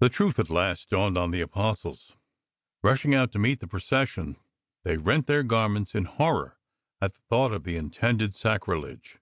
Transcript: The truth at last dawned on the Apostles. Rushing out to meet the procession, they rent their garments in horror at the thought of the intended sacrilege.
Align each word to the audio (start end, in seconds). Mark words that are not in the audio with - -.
The 0.00 0.08
truth 0.08 0.40
at 0.40 0.50
last 0.50 0.90
dawned 0.90 1.16
on 1.16 1.30
the 1.30 1.42
Apostles. 1.42 2.10
Rushing 2.82 3.14
out 3.14 3.30
to 3.30 3.38
meet 3.38 3.60
the 3.60 3.68
procession, 3.68 4.36
they 4.82 4.96
rent 4.96 5.28
their 5.28 5.44
garments 5.44 5.94
in 5.94 6.06
horror 6.06 6.58
at 7.00 7.12
the 7.14 7.20
thought 7.20 7.52
of 7.52 7.62
the 7.62 7.76
intended 7.76 8.34
sacrilege. 8.34 9.18